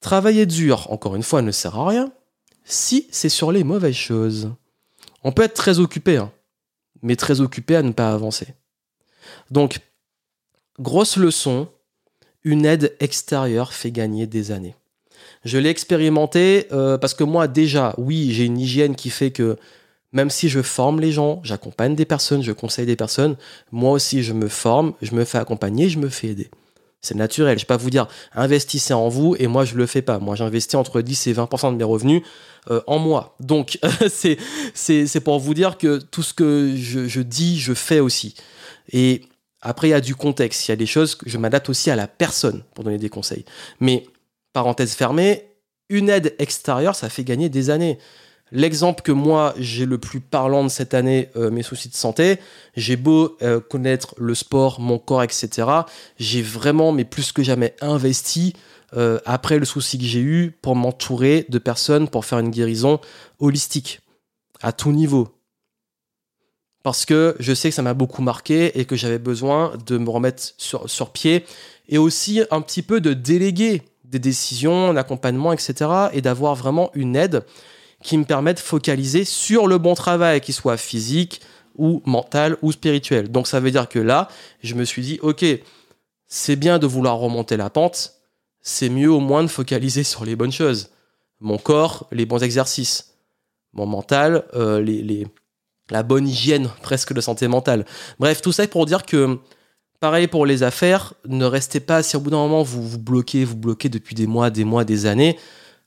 [0.00, 2.12] travailler dur, encore une fois, ne sert à rien
[2.64, 4.52] si c'est sur les mauvaises choses.
[5.24, 6.30] On peut être très occupé, hein,
[7.02, 8.48] mais très occupé à ne pas avancer.
[9.50, 9.80] Donc,
[10.78, 11.68] grosse leçon,
[12.44, 14.74] une aide extérieure fait gagner des années.
[15.44, 19.56] Je l'ai expérimenté euh, parce que moi déjà, oui, j'ai une hygiène qui fait que
[20.12, 23.36] même si je forme les gens, j'accompagne des personnes, je conseille des personnes,
[23.72, 26.50] moi aussi je me forme, je me fais accompagner, je me fais aider.
[27.00, 27.58] C'est naturel.
[27.58, 30.18] Je vais pas vous dire investissez en vous et moi je le fais pas.
[30.18, 32.22] Moi j'investis entre 10 et 20% de mes revenus
[32.70, 33.36] euh, en moi.
[33.40, 34.36] Donc c'est
[34.74, 38.34] c'est pour vous dire que tout ce que je, je dis, je fais aussi.
[38.92, 39.22] Et
[39.60, 40.66] après il y a du contexte.
[40.66, 43.10] Il y a des choses que je m'adapte aussi à la personne pour donner des
[43.10, 43.44] conseils.
[43.80, 44.04] Mais
[44.52, 45.44] parenthèse fermée,
[45.88, 47.98] une aide extérieure, ça fait gagner des années.
[48.50, 52.38] L'exemple que moi j'ai le plus parlant de cette année, euh, mes soucis de santé,
[52.76, 55.68] j'ai beau euh, connaître le sport, mon corps, etc.
[56.18, 58.54] J'ai vraiment, mais plus que jamais, investi
[58.96, 63.00] euh, après le souci que j'ai eu pour m'entourer de personnes pour faire une guérison
[63.38, 64.00] holistique
[64.62, 65.28] à tout niveau.
[66.82, 70.08] Parce que je sais que ça m'a beaucoup marqué et que j'avais besoin de me
[70.08, 71.44] remettre sur, sur pied
[71.88, 75.90] et aussi un petit peu de déléguer des décisions, d'accompagnement, etc.
[76.12, 77.44] et d'avoir vraiment une aide
[78.02, 81.40] qui me permet de focaliser sur le bon travail, qu'il soit physique
[81.76, 83.30] ou mental ou spirituel.
[83.30, 84.28] Donc ça veut dire que là,
[84.62, 85.44] je me suis dit, ok,
[86.26, 88.12] c'est bien de vouloir remonter la pente,
[88.60, 90.90] c'est mieux au moins de focaliser sur les bonnes choses.
[91.40, 93.14] Mon corps, les bons exercices.
[93.72, 95.26] Mon mental, euh, les,
[95.90, 97.84] la bonne hygiène presque de santé mentale.
[98.18, 99.38] Bref, tout ça pour dire que,
[100.00, 103.44] pareil pour les affaires, ne restez pas, si au bout d'un moment vous vous bloquez,
[103.44, 105.38] vous bloquez depuis des mois, des mois, des années,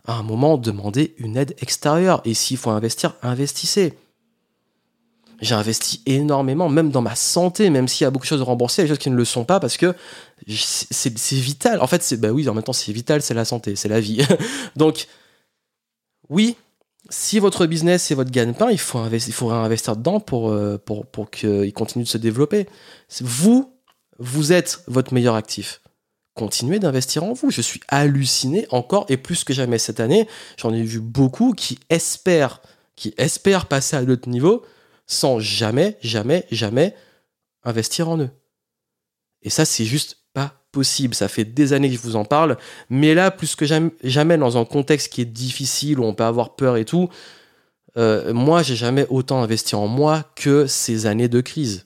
[0.06, 2.22] à un moment, demandez une aide extérieure.
[2.26, 3.94] Et s'il faut investir, investissez.
[5.42, 8.84] J'ai investi énormément, même dans ma santé, même s'il y a beaucoup de choses remboursées,
[8.84, 9.96] il y a des choses qui ne le sont pas parce que
[10.48, 11.82] c'est vital.
[11.82, 14.00] En fait, c'est bah oui, en même temps, c'est vital, c'est la santé, c'est la
[14.00, 14.24] vie.
[14.76, 15.08] Donc,
[16.30, 16.58] oui,
[17.10, 21.08] si votre business c'est votre gagne-pain, il faut, il faut investir dedans pour, euh, pour,
[21.08, 22.68] pour qu'il continue de se développer.
[23.22, 23.74] Vous,
[24.20, 25.81] vous êtes votre meilleur actif
[26.34, 27.52] continuez d'investir en vous.
[27.52, 30.28] Je suis halluciné encore et plus que jamais cette année.
[30.58, 32.62] J'en ai vu beaucoup qui espèrent,
[32.96, 34.64] qui espèrent passer à d'autres niveaux
[35.08, 36.96] sans jamais, jamais, jamais
[37.64, 38.30] investir en eux.
[39.42, 41.16] Et ça, c'est juste pas possible.
[41.16, 42.58] Ça fait des années que je vous en parle.
[42.90, 46.56] Mais là, plus que jamais, dans un contexte qui est difficile, où on peut avoir
[46.56, 47.10] peur et tout,
[47.98, 51.86] euh, moi, j'ai jamais autant investi en moi que ces années de crise.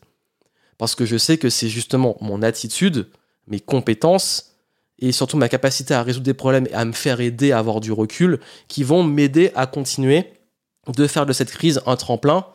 [0.77, 3.07] Parce que je sais que c'est justement mon attitude,
[3.47, 4.55] mes compétences
[4.99, 7.81] et surtout ma capacité à résoudre des problèmes et à me faire aider à avoir
[7.81, 10.25] du recul qui vont m'aider à continuer
[10.87, 12.45] de faire de cette crise un tremplin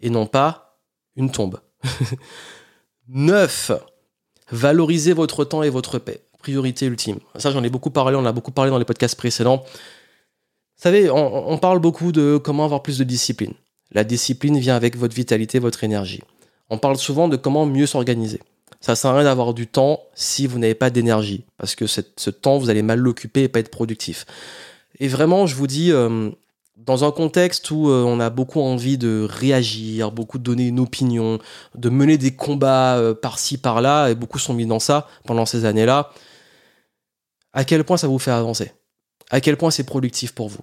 [0.00, 0.78] et non pas
[1.16, 1.60] une tombe.
[3.08, 3.72] 9.
[4.50, 6.22] Valorisez votre temps et votre paix.
[6.38, 7.18] Priorité ultime.
[7.36, 9.64] Ça, j'en ai beaucoup parlé, on a beaucoup parlé dans les podcasts précédents.
[9.64, 13.54] Vous savez, on, on parle beaucoup de comment avoir plus de discipline.
[13.92, 16.22] La discipline vient avec votre vitalité, votre énergie.
[16.68, 18.40] On parle souvent de comment mieux s'organiser.
[18.86, 22.30] Ça sert à rien d'avoir du temps si vous n'avez pas d'énergie, parce que ce
[22.30, 24.26] temps, vous allez mal l'occuper et pas être productif.
[25.00, 26.30] Et vraiment, je vous dis, euh,
[26.76, 30.78] dans un contexte où euh, on a beaucoup envie de réagir, beaucoup de donner une
[30.78, 31.40] opinion,
[31.74, 35.64] de mener des combats euh, par-ci, par-là, et beaucoup sont mis dans ça pendant ces
[35.64, 36.12] années-là,
[37.54, 38.70] à quel point ça vous fait avancer?
[39.30, 40.62] À quel point c'est productif pour vous?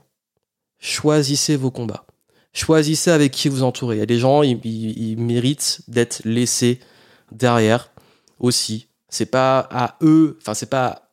[0.80, 2.06] Choisissez vos combats.
[2.54, 3.98] Choisissez avec qui vous entourez.
[3.98, 6.80] Il y a des gens, ils méritent d'être laissés
[7.34, 7.90] derrière
[8.44, 8.90] aussi.
[9.10, 11.10] C'est pas à eux, enfin c'est pas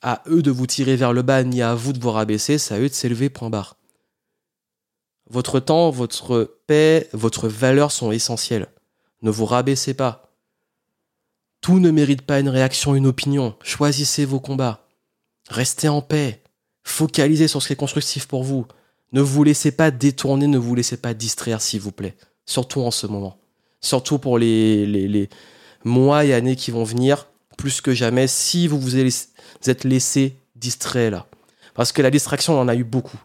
[0.00, 2.74] à eux de vous tirer vers le bas ni à vous de vous rabaisser, c'est
[2.74, 3.76] à eux de s'élever point barre.
[5.28, 8.68] Votre temps, votre paix, votre valeur sont essentiels.
[9.22, 10.34] Ne vous rabaissez pas.
[11.60, 13.54] Tout ne mérite pas une réaction, une opinion.
[13.62, 14.86] Choisissez vos combats.
[15.48, 16.42] Restez en paix.
[16.82, 18.66] Focalisez sur ce qui est constructif pour vous.
[19.12, 22.16] Ne vous laissez pas détourner, ne vous laissez pas distraire, s'il vous plaît.
[22.46, 23.38] Surtout en ce moment.
[23.80, 25.28] Surtout pour les, les, les,
[25.84, 31.10] mois et années qui vont venir, plus que jamais, si vous vous êtes laissé distrait
[31.10, 31.26] là.
[31.74, 33.20] Parce que la distraction, on en a eu beaucoup.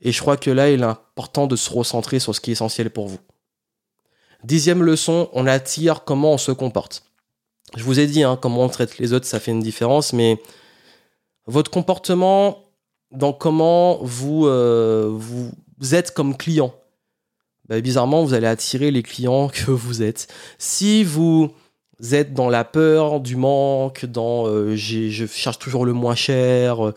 [0.00, 2.52] Et je crois que là, il est important de se recentrer sur ce qui est
[2.52, 3.18] essentiel pour vous.
[4.44, 7.04] Dixième leçon, on attire comment on se comporte.
[7.76, 10.42] Je vous ai dit, hein, comment on traite les autres, ça fait une différence, mais
[11.46, 12.58] votre comportement
[13.12, 15.18] dans comment vous, euh,
[15.92, 16.74] êtes comme client,
[17.68, 20.32] bah, bizarrement, vous allez attirer les clients que vous êtes.
[20.58, 21.52] Si vous
[22.10, 26.94] êtes dans la peur du manque, dans euh, je cherche toujours le moins cher, euh,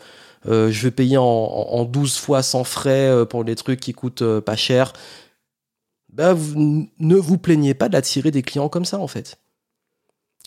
[0.48, 4.56] euh, je vais payer en, 12 fois sans frais pour des trucs qui coûtent pas
[4.56, 4.92] cher.
[6.12, 9.38] Vous, ne vous plaignez pas d'attirer des clients comme ça en fait.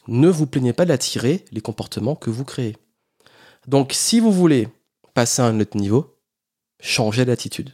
[0.08, 2.76] Ne vous plaignez pas d'attirer les comportements que vous créez.
[3.68, 4.68] Donc si vous voulez
[5.14, 6.18] passer à un autre niveau,
[6.80, 7.72] changez d'attitude.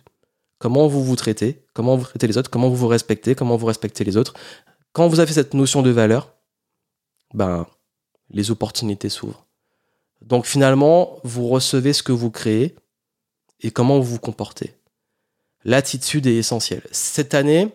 [0.58, 3.68] Comment vous vous traitez, comment vous traitez les autres, comment vous vous respectez, comment vous
[3.68, 4.34] respectez les autres.
[4.94, 6.35] Quand vous avez cette notion de valeur,
[7.36, 7.68] ben,
[8.32, 9.46] les opportunités s'ouvrent.
[10.22, 12.76] Donc finalement, vous recevez ce que vous créez
[13.62, 14.74] et comment vous vous comportez.
[15.64, 16.84] L'attitude est essentielle.
[16.92, 17.70] Cette année,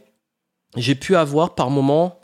[0.77, 2.21] j'ai pu avoir par moments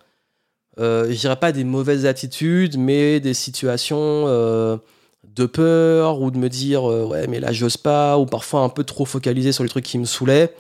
[0.79, 4.77] euh, je dirais pas des mauvaises attitudes, mais des situations euh,
[5.25, 8.69] de peur ou de me dire euh, ouais mais là j'ose pas ou parfois un
[8.69, 10.55] peu trop focalisé sur les trucs qui me saoulaient.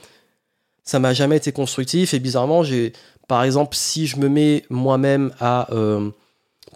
[0.84, 2.92] Ça m'a jamais été constructif et bizarrement j'ai
[3.28, 6.10] par exemple si je me mets moi-même à euh,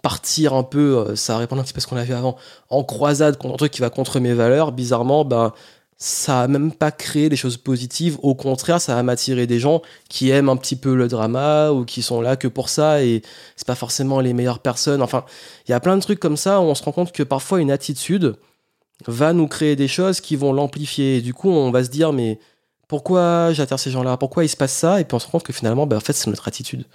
[0.01, 2.37] partir un peu, ça répond un petit peu à ce qu'on a vu avant,
[2.69, 5.53] en croisade contre un truc qui va contre mes valeurs, bizarrement ben
[6.03, 8.17] ça a même pas créé des choses positives.
[8.23, 11.85] Au contraire, ça a m'attiré des gens qui aiment un petit peu le drama ou
[11.85, 13.21] qui sont là que pour ça et
[13.55, 15.03] c'est pas forcément les meilleures personnes.
[15.03, 15.25] Enfin,
[15.67, 17.61] il y a plein de trucs comme ça où on se rend compte que parfois
[17.61, 18.35] une attitude
[19.05, 21.21] va nous créer des choses qui vont l'amplifier.
[21.21, 22.39] Du coup, on va se dire, mais
[22.87, 24.17] pourquoi j'attire ces gens-là?
[24.17, 24.99] Pourquoi il se passe ça?
[25.01, 26.85] Et puis on se rend compte que finalement, ben, en fait, c'est notre attitude.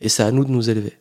[0.00, 0.96] Et c'est à nous de nous élever.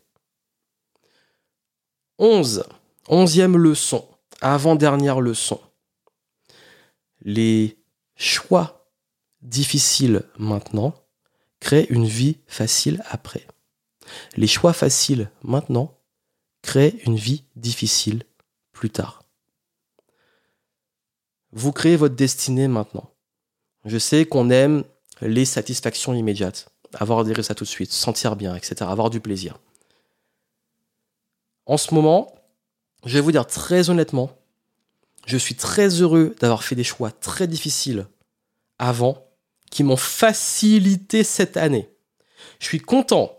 [2.20, 2.64] 11.
[3.08, 4.08] Onzième leçon.
[4.42, 5.60] Avant-dernière leçon
[7.26, 7.78] les
[8.16, 8.88] choix
[9.42, 10.94] difficiles maintenant
[11.60, 13.46] créent une vie facile après.
[14.38, 15.98] Les choix faciles maintenant
[16.62, 18.24] créent une vie difficile
[18.72, 19.24] plus tard.
[21.52, 23.10] Vous créez votre destinée maintenant.
[23.86, 24.84] Je sais qu'on aime
[25.22, 29.58] les satisfactions immédiates, avoir des résultats tout de suite, sentir bien, etc., avoir du plaisir.
[31.66, 32.34] En ce moment,
[33.06, 34.30] je vais vous dire très honnêtement,
[35.26, 38.08] je suis très heureux d'avoir fait des choix très difficiles
[38.78, 39.26] avant
[39.72, 41.90] qui m'ont facilité cette année.
[42.60, 43.38] Je suis content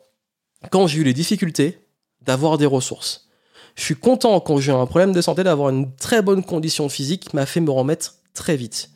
[0.70, 1.78] quand j'ai eu les difficultés
[2.22, 3.28] d'avoir des ressources.
[3.76, 6.88] Je suis content quand j'ai eu un problème de santé d'avoir une très bonne condition
[6.88, 8.90] physique qui m'a fait me remettre très vite.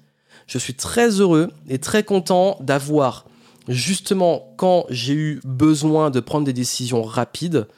[0.46, 3.26] Je suis très heureux et très content d'avoir
[3.68, 7.68] justement quand j'ai eu besoin de prendre des décisions rapides,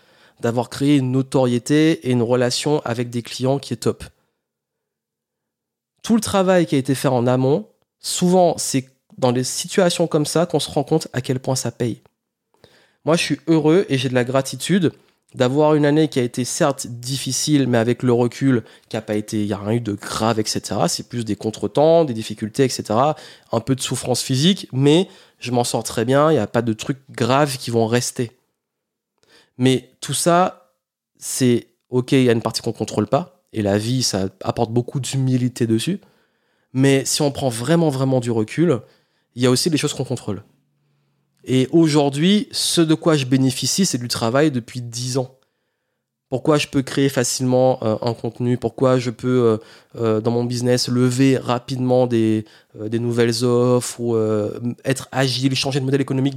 [0.42, 4.04] d'avoir créé une notoriété et une relation avec des clients qui est top
[6.02, 7.68] tout le travail qui a été fait en amont,
[8.00, 11.70] souvent, c'est dans des situations comme ça qu'on se rend compte à quel point ça
[11.70, 12.02] paye.
[13.04, 14.92] Moi, je suis heureux et j'ai de la gratitude
[15.34, 19.14] d'avoir une année qui a été certes difficile, mais avec le recul, qui a pas
[19.14, 20.80] été, il n'y a rien eu de grave, etc.
[20.88, 22.84] C'est plus des contretemps, des difficultés, etc.
[23.50, 26.30] Un peu de souffrance physique, mais je m'en sors très bien.
[26.30, 28.32] Il n'y a pas de trucs graves qui vont rester.
[29.62, 30.72] Mais tout ça,
[31.18, 32.10] c'est ok.
[32.10, 35.68] Il y a une partie qu'on contrôle pas et la vie, ça apporte beaucoup d'humilité
[35.68, 36.00] dessus.
[36.72, 38.80] Mais si on prend vraiment, vraiment du recul,
[39.36, 40.42] il y a aussi des choses qu'on contrôle.
[41.44, 45.38] Et aujourd'hui, ce de quoi je bénéficie, c'est du travail depuis 10 ans.
[46.28, 48.56] Pourquoi je peux créer facilement euh, un contenu?
[48.56, 49.58] Pourquoi je peux, euh,
[49.96, 54.16] euh, dans mon business, lever rapidement des, nouvelles offres ou
[54.84, 56.36] être agile, changer de modèle économique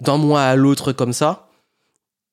[0.00, 1.51] d'un mois à l'autre comme ça?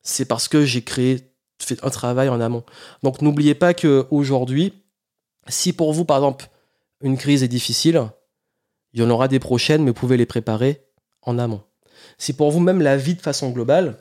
[0.10, 1.30] C'est parce que j'ai créé
[1.62, 2.64] faites un travail en amont.
[3.04, 4.74] Donc n'oubliez pas que aujourd'hui,
[5.48, 6.50] si pour vous, par exemple,
[7.02, 8.10] une crise est difficile,
[8.94, 10.86] il y en aura des prochaines, mais vous pouvez les préparer
[11.22, 11.62] en amont.
[12.18, 13.98] Si pour vous, même la vie de façon globale,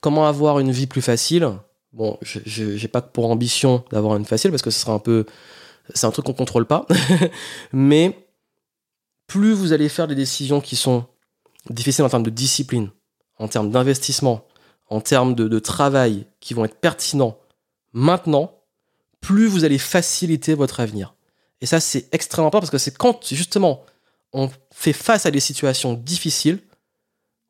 [0.00, 1.48] comment avoir une vie plus facile?
[1.92, 5.26] Bon, je n'ai pas pour ambition d'avoir une facile parce que ce sera un peu.
[5.94, 6.86] C'est un truc qu'on contrôle pas.
[7.72, 8.28] mais
[9.26, 11.06] plus vous allez faire des décisions qui sont
[11.68, 12.90] difficiles en termes de discipline,
[13.38, 14.44] en termes d'investissement,
[14.90, 17.38] en termes de, travail qui vont être pertinents
[17.92, 18.52] maintenant,
[19.20, 21.14] plus vous allez faciliter votre avenir.
[21.60, 23.84] Et ça, c'est extrêmement important parce que c'est quand justement
[24.32, 26.60] on fait face à des situations difficiles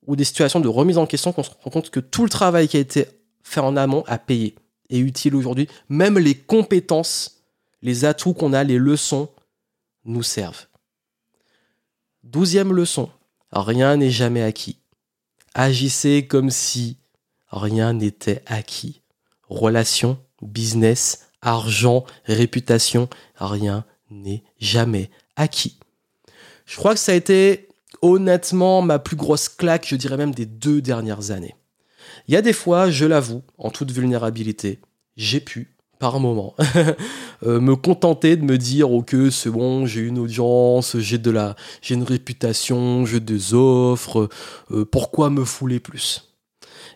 [0.07, 2.69] ou des situations de remise en question qu'on se rend compte que tout le travail
[2.69, 3.07] qui a été
[3.43, 4.55] fait en amont a payé
[4.89, 5.69] et utile aujourd'hui.
[5.89, 7.43] Même les compétences,
[7.83, 9.29] les atouts qu'on a, les leçons
[10.05, 10.67] nous servent.
[12.23, 13.09] Douzième leçon,
[13.53, 14.79] rien n'est jamais acquis.
[15.55, 17.00] Agissez comme si
[17.51, 19.03] rien n'était acquis.
[19.49, 25.79] Relations, business, argent, réputation, rien n'est jamais acquis.
[26.67, 27.69] Je crois que ça a été
[28.03, 31.55] honnêtement ma plus grosse claque, je dirais même des deux dernières années.
[32.29, 34.81] Il y a des fois, je l'avoue, en toute vulnérabilité,
[35.17, 36.55] j'ai pu, par moment,
[37.43, 41.57] euh, me contenter de me dire ok c'est bon, j'ai une audience, j'ai de la,
[41.83, 44.29] j'ai une réputation, j'ai des offres,
[44.71, 46.30] euh, pourquoi me fouler plus?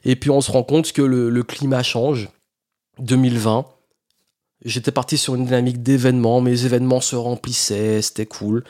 [0.04, 2.28] Et puis on se rend compte que le, climat change.
[2.98, 3.66] 2020,
[4.64, 8.64] j'étais parti sur une dynamique d'événements, mes événements se remplissaient, c'était cool.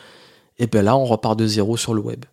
[0.58, 2.24] Et bien là, on repart de zéro sur le web.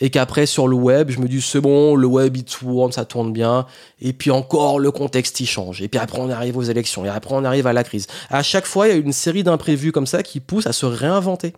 [0.00, 3.06] Et qu'après, sur le web, je me dis, c'est bon, le web, il tourne, ça
[3.06, 3.66] tourne bien.
[4.00, 5.80] Et puis encore, le contexte, il change.
[5.80, 7.06] Et puis après, on arrive aux élections.
[7.06, 8.06] Et après, on arrive à la crise.
[8.28, 10.84] À chaque fois, il y a une série d'imprévus comme ça qui poussent à se
[10.84, 11.54] réinventer.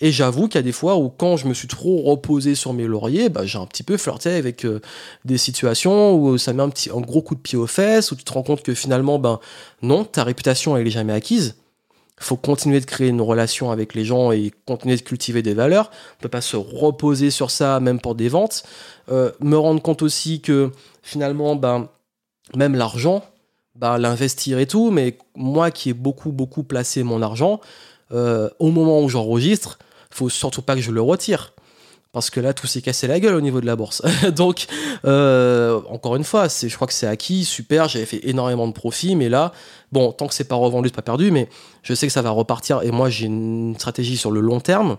[0.00, 2.72] Et j'avoue qu'il y a des fois où quand je me suis trop reposé sur
[2.72, 4.80] mes lauriers, bah, j'ai un petit peu flirté avec euh,
[5.24, 8.16] des situations où ça met un, petit, un gros coup de pied aux fesses, où
[8.16, 9.38] tu te rends compte que finalement, ben
[9.82, 11.56] non, ta réputation, elle est jamais acquise.
[12.20, 15.54] Il faut continuer de créer une relation avec les gens et continuer de cultiver des
[15.54, 15.90] valeurs.
[16.18, 18.62] On peut pas se reposer sur ça, même pour des ventes.
[19.10, 20.70] Euh, me rendre compte aussi que
[21.02, 21.88] finalement, ben,
[22.54, 23.24] même l'argent,
[23.74, 27.60] ben, l'investir et tout, mais moi qui ai beaucoup, beaucoup placé mon argent,
[28.12, 29.78] euh, au moment où j'enregistre,
[30.10, 31.52] faut surtout pas que je le retire.
[32.12, 34.02] Parce que là tout s'est cassé la gueule au niveau de la bourse.
[34.34, 34.66] Donc
[35.04, 39.14] euh, encore une fois, je crois que c'est acquis, super, j'avais fait énormément de profits,
[39.14, 39.52] mais là,
[39.92, 41.48] bon, tant que c'est pas revendu, c'est pas perdu, mais
[41.84, 42.82] je sais que ça va repartir.
[42.82, 44.96] Et moi j'ai une stratégie sur le long terme,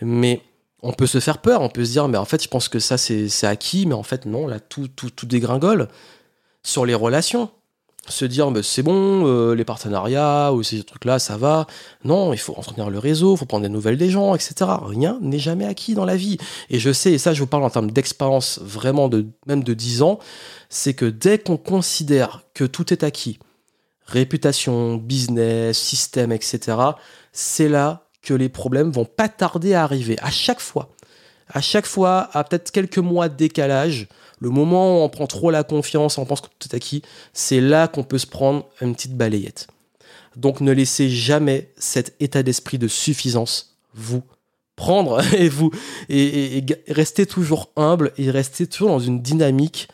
[0.00, 0.40] mais
[0.82, 2.78] on peut se faire peur, on peut se dire mais en fait je pense que
[2.78, 5.88] ça c'est, c'est acquis, mais en fait non, là tout, tout, tout dégringole
[6.62, 7.50] sur les relations
[8.08, 11.66] se dire mais c'est bon, euh, les partenariats ou ces trucs-là, ça va.
[12.04, 14.54] Non, il faut entretenir le réseau, il faut prendre des nouvelles des gens, etc.
[14.82, 16.38] Rien n'est jamais acquis dans la vie.
[16.68, 19.74] Et je sais, et ça je vous parle en termes d'expérience vraiment de même de
[19.74, 20.18] 10 ans,
[20.68, 23.38] c'est que dès qu'on considère que tout est acquis,
[24.06, 26.76] réputation, business, système, etc.,
[27.32, 30.16] c'est là que les problèmes vont pas tarder à arriver.
[30.22, 30.90] À chaque fois.
[31.54, 34.08] À chaque fois, à peut-être quelques mois de décalage,
[34.42, 37.02] le moment où on prend trop la confiance, on pense que tout est acquis,
[37.32, 39.68] c'est là qu'on peut se prendre une petite balayette.
[40.34, 44.22] Donc ne laissez jamais cet état d'esprit de suffisance vous
[44.74, 45.70] prendre et vous
[46.08, 49.86] et, restez toujours humble et restez toujours dans une dynamique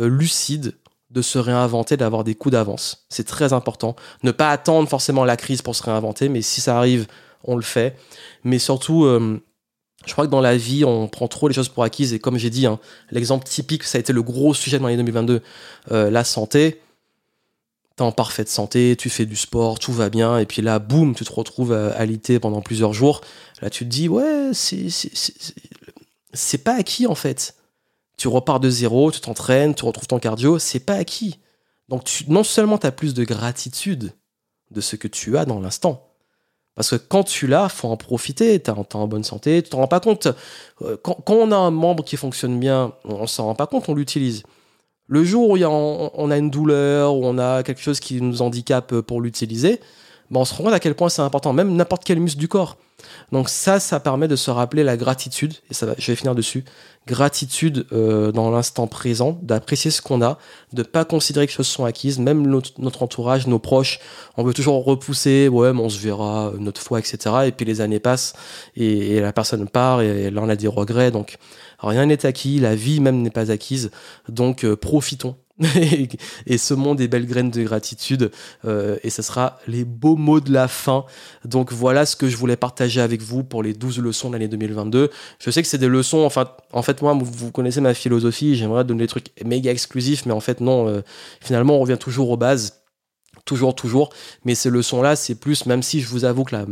[0.00, 0.74] euh, lucide
[1.12, 3.06] de se réinventer, d'avoir des coups d'avance.
[3.08, 3.94] C'est très important.
[4.24, 7.06] Ne pas attendre forcément la crise pour se réinventer, mais si ça arrive,
[7.44, 7.96] on le fait.
[8.42, 9.40] Mais surtout, euh,
[10.04, 12.12] je crois que dans la vie, on prend trop les choses pour acquises.
[12.12, 12.78] Et comme j'ai dit, hein,
[13.10, 15.42] l'exemple typique, ça a été le gros sujet dans l'année 2022,
[15.90, 16.80] euh, la santé.
[17.96, 20.38] T'es en parfaite santé, tu fais du sport, tout va bien.
[20.38, 23.22] Et puis là, boum, tu te retrouves alité pendant plusieurs jours.
[23.62, 27.54] Là, tu te dis, ouais, c'est pas acquis en fait.
[28.18, 31.38] Tu repars de zéro, tu t'entraînes, tu retrouves ton cardio, c'est pas acquis.
[31.88, 34.12] Donc non seulement tu as plus de gratitude
[34.70, 36.05] de ce que tu as dans l'instant,
[36.76, 38.60] parce que quand tu l'as, faut en profiter.
[38.60, 40.28] Tu es, en bonne santé, tu t'en rends pas compte.
[40.82, 43.94] Euh, quand, on a un membre qui fonctionne bien, on s'en rend pas compte, on
[43.94, 44.42] l'utilise.
[45.08, 49.00] Le jour où on, a une douleur, où on a quelque chose qui nous handicape
[49.00, 49.80] pour l'utiliser,
[50.30, 52.48] ben on se rend compte à quel point c'est important, même n'importe quel muscle du
[52.48, 52.76] corps.
[53.32, 56.34] Donc ça, ça permet de se rappeler la gratitude, et ça va, je vais finir
[56.34, 56.64] dessus,
[57.06, 60.38] gratitude euh, dans l'instant présent, d'apprécier ce qu'on a,
[60.72, 64.00] de pas considérer que les choses sont acquises, même notre, entourage, nos proches,
[64.36, 67.34] on veut toujours repousser, ouais, mais on se verra une autre fois, etc.
[67.46, 68.34] Et puis les années passent,
[68.74, 71.36] et, la personne part, et là on a des regrets, donc
[71.78, 73.90] rien n'est acquis, la vie même n'est pas acquise,
[74.28, 75.36] donc euh, profitons
[76.46, 78.30] et ce monde des belles graines de gratitude.
[78.64, 81.04] Euh, et ce sera les beaux mots de la fin.
[81.44, 84.48] Donc voilà ce que je voulais partager avec vous pour les 12 leçons de l'année
[84.48, 85.10] 2022.
[85.38, 88.84] Je sais que c'est des leçons, enfin, en fait, moi, vous, connaissez ma philosophie, j'aimerais
[88.84, 91.00] donner des trucs méga exclusifs, mais en fait, non, euh,
[91.40, 92.85] finalement, on revient toujours aux bases
[93.46, 94.10] toujours, toujours.
[94.44, 96.66] Mais ces leçons-là, c'est plus, même si je vous avoue que la,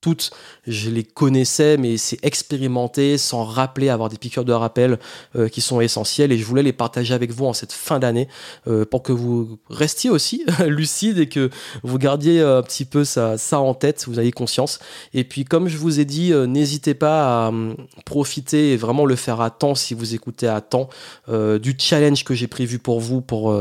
[0.00, 0.30] toutes,
[0.66, 4.98] je les connaissais, mais c'est expérimenté, sans rappeler, avoir des piqûres de rappel
[5.34, 6.30] euh, qui sont essentielles.
[6.30, 8.28] Et je voulais les partager avec vous en cette fin d'année
[8.68, 11.50] euh, pour que vous restiez aussi lucide et que
[11.82, 14.78] vous gardiez un petit peu ça, ça en tête, vous ayez conscience.
[15.14, 17.74] Et puis, comme je vous ai dit, euh, n'hésitez pas à hum,
[18.04, 20.88] profiter et vraiment le faire à temps si vous écoutez à temps
[21.28, 23.52] du challenge que j'ai prévu pour vous pour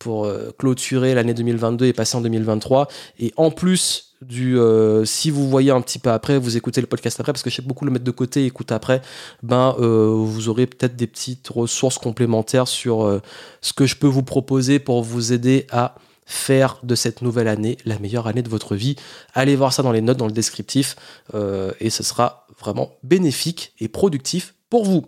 [0.00, 2.88] pour euh, clôturer l'année 2022 et passer en 2023.
[3.20, 6.88] Et en plus du, euh, si vous voyez un petit peu après, vous écoutez le
[6.88, 9.02] podcast après, parce que je sais beaucoup le mettre de côté, écoute après,
[9.44, 13.20] ben euh, vous aurez peut-être des petites ressources complémentaires sur
[13.60, 17.76] ce que je peux vous proposer pour vous aider à faire de cette nouvelle année
[17.84, 18.96] la meilleure année de votre vie.
[19.34, 20.96] Allez voir ça dans les notes, dans le descriptif,
[21.34, 25.06] et ce sera vraiment bénéfique et productif pour vous.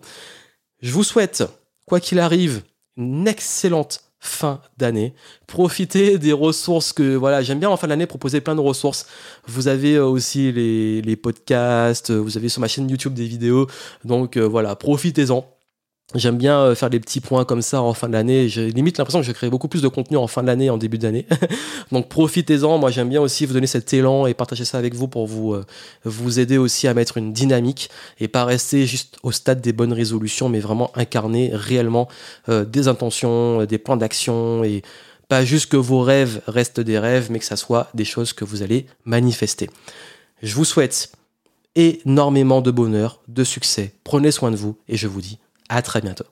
[0.81, 1.45] Je vous souhaite,
[1.87, 2.63] quoi qu'il arrive,
[2.97, 5.15] une excellente fin d'année.
[5.49, 9.07] Profitez des ressources que voilà, j'aime bien en fin d'année proposer plein de ressources.
[9.49, 13.67] Vous avez euh, aussi les, podcasts, vous avez sur ma chaîne YouTube des vidéos.
[14.05, 15.52] Donc euh, voilà, profitez-en.
[16.14, 18.48] J'aime bien euh, faire des petits points comme ça en fin d'année.
[18.48, 20.98] J'ai limite l'impression que je crée beaucoup plus de contenu en fin d'année, en début
[20.98, 21.27] d'année.
[21.92, 22.79] Donc profitez-en.
[22.79, 25.55] Moi, j'aime bien aussi vous donner cet élan et partager ça avec vous pour vous,
[25.55, 25.64] euh,
[26.05, 27.88] vous aider aussi à mettre une dynamique
[28.20, 32.09] et pas rester juste au stade des bonnes résolutions, mais vraiment incarner réellement
[32.48, 34.83] euh, des intentions, des plans d'action et
[35.29, 38.44] pas juste que vos rêves restent des rêves, mais que ça soit des choses que
[38.44, 39.70] vous allez manifester.
[40.42, 41.12] Je vous souhaite
[41.75, 43.94] énormément de bonheur, de succès.
[44.05, 45.38] Prenez soin de vous et je vous dis
[45.77, 46.27] à très bientôt.